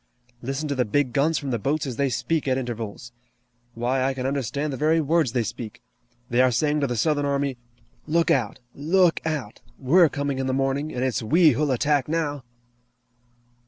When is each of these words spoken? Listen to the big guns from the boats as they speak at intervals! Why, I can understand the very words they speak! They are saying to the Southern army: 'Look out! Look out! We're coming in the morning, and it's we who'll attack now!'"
Listen 0.41 0.67
to 0.67 0.73
the 0.73 0.83
big 0.83 1.13
guns 1.13 1.37
from 1.37 1.51
the 1.51 1.59
boats 1.59 1.85
as 1.85 1.95
they 1.97 2.09
speak 2.09 2.47
at 2.47 2.57
intervals! 2.57 3.11
Why, 3.75 4.03
I 4.03 4.15
can 4.15 4.25
understand 4.25 4.73
the 4.73 4.77
very 4.77 4.99
words 4.99 5.31
they 5.33 5.43
speak! 5.43 5.79
They 6.27 6.41
are 6.41 6.49
saying 6.49 6.79
to 6.79 6.87
the 6.87 6.95
Southern 6.97 7.23
army: 7.23 7.59
'Look 8.07 8.31
out! 8.31 8.57
Look 8.73 9.19
out! 9.27 9.61
We're 9.77 10.09
coming 10.09 10.39
in 10.39 10.47
the 10.47 10.53
morning, 10.55 10.91
and 10.91 11.03
it's 11.03 11.21
we 11.21 11.51
who'll 11.51 11.69
attack 11.69 12.07
now!'" 12.09 12.43